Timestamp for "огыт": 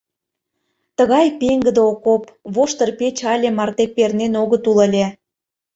4.43-4.63